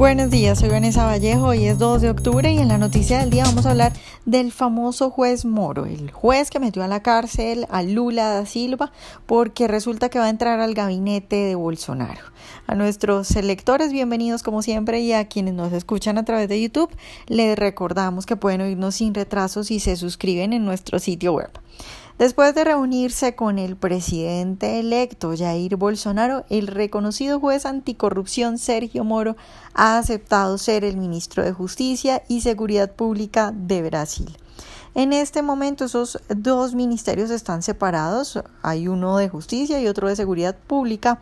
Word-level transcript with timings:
Buenos 0.00 0.30
días, 0.30 0.58
soy 0.60 0.70
Vanessa 0.70 1.04
Vallejo, 1.04 1.48
hoy 1.48 1.66
es 1.66 1.78
2 1.78 2.00
de 2.00 2.08
octubre 2.08 2.50
y 2.50 2.56
en 2.56 2.68
la 2.68 2.78
noticia 2.78 3.18
del 3.18 3.28
día 3.28 3.44
vamos 3.44 3.66
a 3.66 3.72
hablar 3.72 3.92
del 4.24 4.50
famoso 4.50 5.10
juez 5.10 5.44
Moro, 5.44 5.84
el 5.84 6.10
juez 6.10 6.48
que 6.48 6.58
metió 6.58 6.82
a 6.82 6.88
la 6.88 7.02
cárcel 7.02 7.66
a 7.68 7.82
Lula 7.82 8.30
da 8.30 8.46
Silva 8.46 8.92
porque 9.26 9.68
resulta 9.68 10.08
que 10.08 10.18
va 10.18 10.24
a 10.24 10.30
entrar 10.30 10.58
al 10.58 10.72
gabinete 10.72 11.36
de 11.36 11.54
Bolsonaro. 11.54 12.22
A 12.66 12.74
nuestros 12.76 13.30
electores, 13.36 13.92
bienvenidos 13.92 14.42
como 14.42 14.62
siempre 14.62 15.00
y 15.00 15.12
a 15.12 15.28
quienes 15.28 15.52
nos 15.52 15.70
escuchan 15.74 16.16
a 16.16 16.24
través 16.24 16.48
de 16.48 16.62
YouTube, 16.62 16.96
les 17.26 17.58
recordamos 17.58 18.24
que 18.24 18.36
pueden 18.36 18.62
oírnos 18.62 18.94
sin 18.94 19.12
retrasos 19.12 19.66
si 19.66 19.80
se 19.80 19.96
suscriben 19.96 20.54
en 20.54 20.64
nuestro 20.64 20.98
sitio 20.98 21.34
web. 21.34 21.50
Después 22.20 22.54
de 22.54 22.64
reunirse 22.64 23.34
con 23.34 23.58
el 23.58 23.76
presidente 23.76 24.78
electo 24.78 25.32
Jair 25.34 25.76
Bolsonaro, 25.76 26.44
el 26.50 26.66
reconocido 26.66 27.40
juez 27.40 27.64
anticorrupción 27.64 28.58
Sergio 28.58 29.04
Moro 29.04 29.38
ha 29.72 29.96
aceptado 29.96 30.58
ser 30.58 30.84
el 30.84 30.98
ministro 30.98 31.42
de 31.42 31.52
Justicia 31.52 32.22
y 32.28 32.42
Seguridad 32.42 32.92
Pública 32.92 33.54
de 33.56 33.80
Brasil. 33.80 34.36
En 34.94 35.12
este 35.12 35.42
momento 35.42 35.84
esos 35.84 36.18
dos 36.28 36.74
ministerios 36.74 37.30
están 37.30 37.62
separados, 37.62 38.42
hay 38.62 38.88
uno 38.88 39.16
de 39.18 39.28
justicia 39.28 39.80
y 39.80 39.86
otro 39.86 40.08
de 40.08 40.16
seguridad 40.16 40.56
pública, 40.66 41.20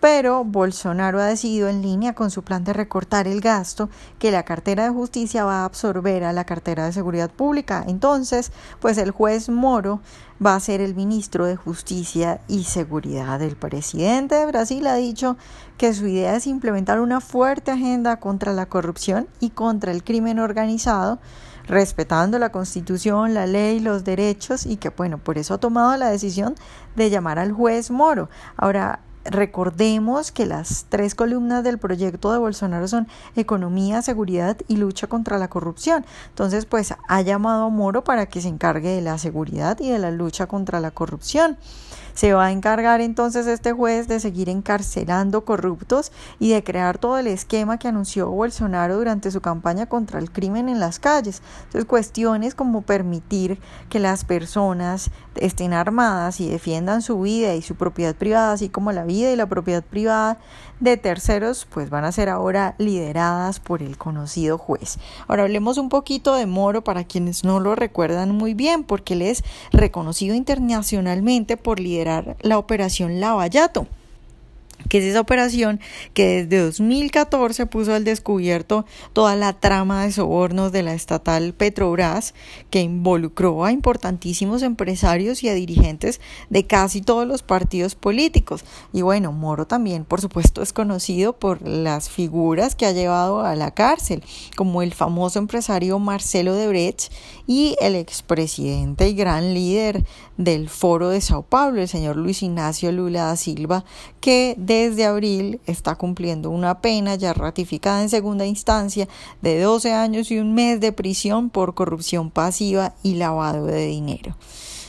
pero 0.00 0.44
Bolsonaro 0.44 1.18
ha 1.18 1.24
decidido 1.24 1.68
en 1.68 1.82
línea 1.82 2.14
con 2.14 2.30
su 2.30 2.42
plan 2.42 2.64
de 2.64 2.72
recortar 2.72 3.26
el 3.26 3.40
gasto 3.40 3.88
que 4.18 4.30
la 4.30 4.44
cartera 4.44 4.84
de 4.84 4.90
justicia 4.90 5.44
va 5.44 5.62
a 5.62 5.64
absorber 5.64 6.22
a 6.22 6.32
la 6.32 6.44
cartera 6.44 6.84
de 6.84 6.92
seguridad 6.92 7.30
pública. 7.30 7.82
Entonces, 7.88 8.52
pues 8.78 8.98
el 8.98 9.10
juez 9.10 9.48
Moro 9.48 10.00
va 10.44 10.54
a 10.54 10.60
ser 10.60 10.80
el 10.80 10.94
ministro 10.94 11.46
de 11.46 11.56
Justicia 11.56 12.40
y 12.46 12.64
Seguridad. 12.64 13.42
El 13.42 13.56
presidente 13.56 14.36
de 14.36 14.46
Brasil 14.46 14.86
ha 14.86 14.94
dicho 14.94 15.36
que 15.78 15.92
su 15.94 16.06
idea 16.06 16.36
es 16.36 16.46
implementar 16.46 17.00
una 17.00 17.20
fuerte 17.20 17.72
agenda 17.72 18.20
contra 18.20 18.52
la 18.52 18.66
corrupción 18.66 19.26
y 19.40 19.50
contra 19.50 19.90
el 19.90 20.04
crimen 20.04 20.38
organizado 20.38 21.18
respetando 21.68 22.38
la 22.38 22.50
constitución, 22.50 23.34
la 23.34 23.46
ley, 23.46 23.78
los 23.80 24.04
derechos 24.04 24.66
y 24.66 24.76
que 24.76 24.88
bueno, 24.88 25.18
por 25.18 25.38
eso 25.38 25.54
ha 25.54 25.58
tomado 25.58 25.96
la 25.96 26.10
decisión 26.10 26.54
de 26.96 27.10
llamar 27.10 27.38
al 27.38 27.52
juez 27.52 27.90
Moro. 27.90 28.28
Ahora, 28.56 29.00
Recordemos 29.30 30.32
que 30.32 30.46
las 30.46 30.86
tres 30.88 31.14
columnas 31.14 31.62
del 31.62 31.78
proyecto 31.78 32.32
de 32.32 32.38
Bolsonaro 32.38 32.88
son 32.88 33.08
economía, 33.36 34.00
seguridad 34.00 34.56
y 34.68 34.76
lucha 34.76 35.06
contra 35.06 35.38
la 35.38 35.48
corrupción. 35.48 36.06
Entonces, 36.30 36.64
pues 36.64 36.94
ha 37.08 37.20
llamado 37.20 37.64
a 37.64 37.68
Moro 37.68 38.04
para 38.04 38.26
que 38.26 38.40
se 38.40 38.48
encargue 38.48 38.88
de 38.88 39.02
la 39.02 39.18
seguridad 39.18 39.78
y 39.80 39.90
de 39.90 39.98
la 39.98 40.10
lucha 40.10 40.46
contra 40.46 40.80
la 40.80 40.90
corrupción. 40.92 41.58
Se 42.14 42.32
va 42.32 42.46
a 42.46 42.50
encargar 42.50 43.00
entonces 43.00 43.46
este 43.46 43.72
juez 43.72 44.08
de 44.08 44.18
seguir 44.18 44.48
encarcelando 44.48 45.44
corruptos 45.44 46.10
y 46.40 46.50
de 46.50 46.64
crear 46.64 46.98
todo 46.98 47.16
el 47.16 47.28
esquema 47.28 47.78
que 47.78 47.86
anunció 47.86 48.28
Bolsonaro 48.28 48.96
durante 48.96 49.30
su 49.30 49.40
campaña 49.40 49.86
contra 49.86 50.18
el 50.18 50.32
crimen 50.32 50.68
en 50.68 50.80
las 50.80 50.98
calles. 50.98 51.42
Entonces, 51.66 51.84
cuestiones 51.84 52.56
como 52.56 52.82
permitir 52.82 53.60
que 53.88 54.00
las 54.00 54.24
personas 54.24 55.12
estén 55.36 55.72
armadas 55.72 56.40
y 56.40 56.48
defiendan 56.48 57.02
su 57.02 57.20
vida 57.20 57.54
y 57.54 57.62
su 57.62 57.76
propiedad 57.76 58.16
privada, 58.16 58.50
así 58.50 58.68
como 58.68 58.90
la 58.90 59.04
vida 59.04 59.17
y 59.26 59.36
la 59.36 59.46
propiedad 59.46 59.82
privada 59.82 60.38
de 60.80 60.96
terceros, 60.96 61.66
pues 61.68 61.90
van 61.90 62.04
a 62.04 62.12
ser 62.12 62.28
ahora 62.28 62.74
lideradas 62.78 63.58
por 63.58 63.82
el 63.82 63.98
conocido 63.98 64.58
juez. 64.58 64.98
Ahora 65.26 65.42
hablemos 65.42 65.76
un 65.78 65.88
poquito 65.88 66.34
de 66.34 66.46
Moro 66.46 66.84
para 66.84 67.04
quienes 67.04 67.44
no 67.44 67.58
lo 67.60 67.74
recuerdan 67.74 68.30
muy 68.30 68.54
bien, 68.54 68.84
porque 68.84 69.14
él 69.14 69.22
es 69.22 69.42
reconocido 69.72 70.34
internacionalmente 70.34 71.56
por 71.56 71.80
liderar 71.80 72.36
la 72.40 72.58
operación 72.58 73.20
Lavallato 73.20 73.86
que 74.88 74.98
es 74.98 75.04
esa 75.04 75.20
operación 75.20 75.80
que 76.14 76.44
desde 76.44 76.64
2014 76.64 77.66
puso 77.66 77.94
al 77.94 78.04
descubierto 78.04 78.86
toda 79.12 79.36
la 79.36 79.52
trama 79.52 80.04
de 80.04 80.12
sobornos 80.12 80.72
de 80.72 80.82
la 80.82 80.94
estatal 80.94 81.52
Petrobras, 81.52 82.34
que 82.70 82.80
involucró 82.80 83.64
a 83.64 83.72
importantísimos 83.72 84.62
empresarios 84.62 85.42
y 85.42 85.48
a 85.48 85.54
dirigentes 85.54 86.20
de 86.50 86.66
casi 86.66 87.00
todos 87.00 87.26
los 87.26 87.42
partidos 87.42 87.94
políticos. 87.94 88.64
Y 88.92 89.02
bueno, 89.02 89.32
Moro 89.32 89.66
también, 89.66 90.04
por 90.04 90.20
supuesto, 90.20 90.62
es 90.62 90.72
conocido 90.72 91.32
por 91.34 91.66
las 91.66 92.08
figuras 92.08 92.74
que 92.74 92.86
ha 92.86 92.92
llevado 92.92 93.40
a 93.40 93.54
la 93.56 93.72
cárcel, 93.72 94.22
como 94.56 94.82
el 94.82 94.94
famoso 94.94 95.38
empresario 95.38 95.98
Marcelo 95.98 96.54
Debrecht 96.54 97.12
y 97.46 97.76
el 97.80 97.94
expresidente 97.94 99.08
y 99.08 99.14
gran 99.14 99.54
líder 99.54 100.04
del 100.36 100.68
Foro 100.68 101.08
de 101.08 101.20
Sao 101.20 101.42
Paulo, 101.42 101.80
el 101.80 101.88
señor 101.88 102.16
Luis 102.16 102.42
Ignacio 102.42 102.92
Lula 102.92 103.24
da 103.24 103.36
Silva, 103.36 103.84
que 104.20 104.54
desde 104.68 105.06
abril 105.06 105.60
está 105.66 105.96
cumpliendo 105.96 106.50
una 106.50 106.80
pena 106.80 107.16
ya 107.16 107.32
ratificada 107.32 108.02
en 108.02 108.10
segunda 108.10 108.46
instancia 108.46 109.08
de 109.42 109.60
12 109.60 109.92
años 109.92 110.30
y 110.30 110.38
un 110.38 110.54
mes 110.54 110.78
de 110.78 110.92
prisión 110.92 111.50
por 111.50 111.74
corrupción 111.74 112.30
pasiva 112.30 112.94
y 113.02 113.14
lavado 113.14 113.64
de 113.66 113.86
dinero. 113.86 114.36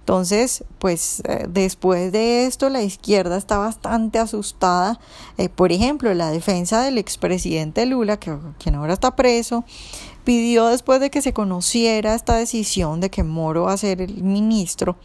Entonces, 0.00 0.64
pues 0.78 1.22
eh, 1.28 1.46
después 1.48 2.10
de 2.10 2.44
esto 2.46 2.68
la 2.68 2.82
izquierda 2.82 3.36
está 3.36 3.56
bastante 3.58 4.18
asustada. 4.18 4.98
Eh, 5.38 5.48
por 5.48 5.70
ejemplo, 5.70 6.12
la 6.12 6.30
defensa 6.30 6.82
del 6.82 6.98
expresidente 6.98 7.86
Lula, 7.86 8.18
que, 8.18 8.36
quien 8.58 8.74
ahora 8.74 8.94
está 8.94 9.14
preso, 9.14 9.64
pidió 10.24 10.66
después 10.66 11.00
de 11.00 11.10
que 11.10 11.22
se 11.22 11.32
conociera 11.32 12.14
esta 12.14 12.36
decisión 12.36 13.00
de 13.00 13.10
que 13.10 13.22
Moro 13.22 13.64
va 13.64 13.74
a 13.74 13.76
ser 13.76 14.02
el 14.02 14.22
ministro, 14.22 14.96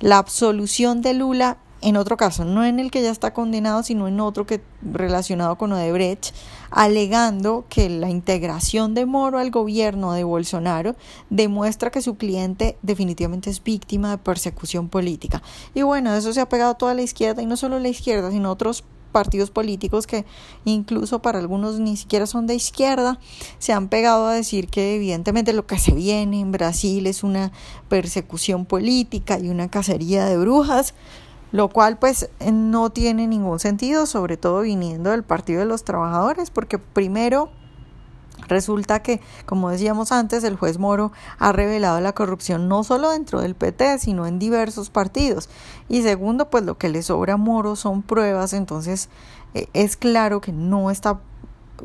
la 0.00 0.18
absolución 0.18 1.02
de 1.02 1.14
Lula 1.14 1.58
en 1.82 1.96
otro 1.96 2.16
caso, 2.16 2.44
no 2.44 2.64
en 2.64 2.80
el 2.80 2.90
que 2.90 3.02
ya 3.02 3.10
está 3.10 3.32
condenado, 3.32 3.82
sino 3.82 4.08
en 4.08 4.18
otro 4.20 4.46
que 4.46 4.62
relacionado 4.82 5.56
con 5.56 5.72
Odebrecht, 5.72 6.34
alegando 6.70 7.64
que 7.68 7.88
la 7.90 8.08
integración 8.08 8.94
de 8.94 9.06
Moro 9.06 9.38
al 9.38 9.50
gobierno 9.50 10.12
de 10.12 10.24
Bolsonaro 10.24 10.96
demuestra 11.28 11.90
que 11.90 12.00
su 12.00 12.16
cliente 12.16 12.78
definitivamente 12.82 13.50
es 13.50 13.62
víctima 13.62 14.10
de 14.10 14.18
persecución 14.18 14.88
política. 14.88 15.42
Y 15.74 15.82
bueno, 15.82 16.14
eso 16.14 16.32
se 16.32 16.40
ha 16.40 16.48
pegado 16.48 16.74
toda 16.74 16.94
la 16.94 17.02
izquierda 17.02 17.42
y 17.42 17.46
no 17.46 17.56
solo 17.56 17.78
la 17.78 17.88
izquierda, 17.88 18.30
sino 18.30 18.50
otros 18.50 18.82
partidos 19.12 19.50
políticos 19.50 20.06
que 20.06 20.26
incluso 20.66 21.22
para 21.22 21.38
algunos 21.38 21.78
ni 21.80 21.96
siquiera 21.96 22.26
son 22.26 22.46
de 22.46 22.54
izquierda, 22.54 23.18
se 23.58 23.72
han 23.72 23.88
pegado 23.88 24.26
a 24.26 24.34
decir 24.34 24.68
que 24.68 24.96
evidentemente 24.96 25.54
lo 25.54 25.66
que 25.66 25.78
se 25.78 25.92
viene 25.92 26.40
en 26.40 26.52
Brasil 26.52 27.06
es 27.06 27.22
una 27.22 27.50
persecución 27.88 28.66
política 28.66 29.38
y 29.38 29.48
una 29.48 29.70
cacería 29.70 30.26
de 30.26 30.36
brujas 30.36 30.94
lo 31.52 31.68
cual 31.68 31.98
pues 31.98 32.28
no 32.52 32.90
tiene 32.90 33.26
ningún 33.26 33.58
sentido, 33.58 34.06
sobre 34.06 34.36
todo 34.36 34.60
viniendo 34.62 35.10
del 35.10 35.22
Partido 35.22 35.60
de 35.60 35.66
los 35.66 35.84
Trabajadores, 35.84 36.50
porque 36.50 36.78
primero 36.78 37.50
Resulta 38.48 39.00
que, 39.02 39.20
como 39.44 39.70
decíamos 39.70 40.12
antes, 40.12 40.44
el 40.44 40.56
juez 40.56 40.78
Moro 40.78 41.12
ha 41.38 41.52
revelado 41.52 42.00
la 42.00 42.12
corrupción 42.12 42.68
no 42.68 42.84
solo 42.84 43.10
dentro 43.10 43.40
del 43.40 43.54
PT, 43.54 43.98
sino 43.98 44.26
en 44.26 44.38
diversos 44.38 44.90
partidos. 44.90 45.48
Y 45.88 46.02
segundo, 46.02 46.48
pues 46.50 46.64
lo 46.64 46.78
que 46.78 46.88
le 46.88 47.02
sobra 47.02 47.34
a 47.34 47.38
Moro 47.38 47.76
son 47.76 48.02
pruebas, 48.02 48.52
entonces 48.52 49.08
eh, 49.54 49.68
es 49.72 49.96
claro 49.96 50.40
que 50.40 50.52
no 50.52 50.90
está 50.90 51.20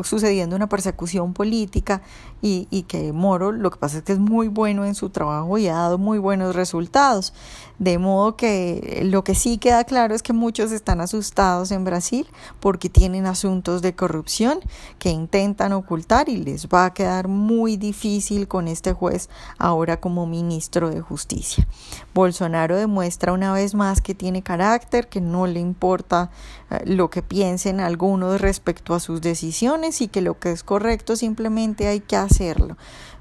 sucediendo 0.04 0.56
una 0.56 0.70
persecución 0.70 1.34
política 1.34 2.02
y, 2.42 2.68
y, 2.72 2.84
que 2.84 3.14
Moro 3.14 3.52
lo 3.52 3.70
que 3.70 3.78
pasa 3.78 4.00
es 4.00 4.04
que 4.04 4.14
es 4.14 4.20
muy 4.20 4.48
bueno 4.48 4.86
en 4.86 4.96
su 4.96 5.10
trabajo 5.10 5.58
y 5.58 5.68
ha 5.68 5.76
dado 5.76 5.98
muy 5.98 6.18
buenos 6.18 6.56
resultados. 6.56 7.34
De 7.82 7.98
modo 7.98 8.36
que 8.36 9.02
lo 9.06 9.24
que 9.24 9.34
sí 9.34 9.58
queda 9.58 9.84
claro 9.86 10.14
es 10.14 10.22
que 10.22 10.34
muchos 10.34 10.72
están 10.72 11.02
asustados 11.02 11.72
en 11.72 11.84
Brasil 11.84 12.28
porque 12.60 12.90
tienen 12.90 13.26
asuntos 13.26 13.82
de 13.82 13.96
corrupción 13.96 14.60
que 15.00 15.10
intentan 15.10 15.74
ocultar 15.74 16.30
y 16.30 16.38
les 16.38 16.68
va 16.68 16.86
a 16.86 16.94
quedar 16.94 17.28
muy 17.28 17.78
difícil 17.78 18.48
con 18.48 18.68
este 18.68 18.94
juez 18.94 19.30
ahora 19.58 20.00
como 20.00 20.28
ministro 20.28 20.92
de 20.92 21.02
justicia. 21.02 21.68
Bolsonaro 22.14 22.76
demuestra 22.76 23.34
una 23.34 23.52
vez 23.52 23.74
más 23.74 24.00
que 24.00 24.14
tiene 24.14 24.44
carácter, 24.44 25.08
que 25.08 25.22
no 25.22 25.48
le 25.48 25.60
importa 25.60 26.30
eh, 26.70 26.82
lo 26.86 27.10
que 27.10 27.24
piensen 27.24 27.80
algunos 27.80 28.42
respecto 28.42 28.94
a 28.94 29.00
sus 29.00 29.22
decisiones 29.22 29.81
y 30.02 30.08
que 30.08 30.22
lo 30.22 30.40
que 30.40 30.52
es 30.52 30.64
correcto 30.64 31.16
simplemente 31.16 31.88
hay 31.88 32.00
que 32.00 32.16
hacerlo. 32.16 32.78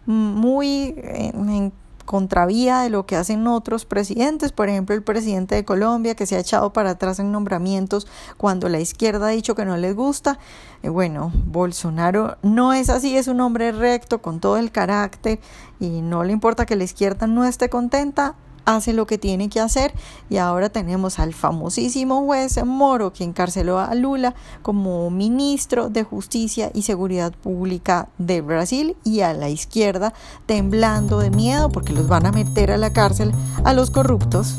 Muy 0.07 0.95
en, 0.97 1.73
contravía 2.11 2.81
de 2.81 2.91
lo 2.91 3.07
que 3.07 3.15
hacen 3.15 3.47
otros 3.47 3.85
presidentes, 3.85 4.51
por 4.51 4.69
ejemplo 4.69 4.97
el 4.97 5.03
presidente 5.05 5.55
de 5.55 5.65
Colombia 5.65 6.17
que 6.17 6.27
se 6.27 6.35
ha 6.35 6.41
echado 6.41 6.73
para 6.73 6.91
atrás 6.91 7.21
en 7.21 7.31
nombramientos 7.31 8.09
cuando 8.37 8.69
la 8.69 8.81
izquierda 8.81 9.29
ha 9.29 9.31
dicho 9.31 9.55
que 9.55 9.65
no 9.65 9.77
les 9.77 9.95
gusta. 9.95 10.41
Eh, 10.83 10.89
bueno, 10.89 11.31
Bolsonaro 11.47 12.37
no 12.43 12.73
es 12.73 12.91
así, 12.91 13.17
es 13.17 13.29
un 13.29 13.41
hombre 13.41 13.71
recto 13.71 14.21
con 14.21 14.41
todo 14.41 14.57
el 14.57 14.73
carácter 14.73 15.39
y 15.79 16.03
no 16.03 16.25
le 16.25 16.33
importa 16.33 16.67
que 16.67 16.75
la 16.75 16.83
izquierda 16.83 17.29
no 17.29 17.45
esté 17.45 17.69
contenta, 17.69 18.35
hace 18.65 18.93
lo 18.93 19.07
que 19.07 19.19
tiene 19.19 19.49
que 19.49 19.61
hacer 19.61 19.93
y 20.29 20.37
ahora 20.37 20.69
tenemos 20.69 21.19
al 21.19 21.35
famosísimo 21.35 22.25
juez 22.25 22.63
Moro 22.65 23.13
que 23.13 23.25
encarceló 23.25 23.79
a 23.79 23.95
Lula 23.95 24.35
como 24.63 25.11
ministro 25.11 25.89
de 25.89 26.05
Justicia 26.05 26.71
y 26.75 26.83
Seguridad 26.83 27.33
Pública 27.33 28.09
de 28.19 28.41
Brasil 28.41 28.97
y 29.05 29.21
a 29.21 29.33
la 29.33 29.49
izquierda 29.49 30.13
temblando 30.47 31.19
de 31.19 31.31
miedo 31.31 31.71
porque 31.71 31.93
los 31.93 32.09
van 32.09 32.27
a 32.27 32.33
meter 32.33 32.71
a 32.71 32.77
la 32.77 32.93
cárcel 32.93 33.33
a 33.65 33.73
los 33.73 33.91
corruptos. 33.91 34.57